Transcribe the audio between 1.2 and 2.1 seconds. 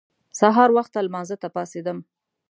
ته پاڅېدم.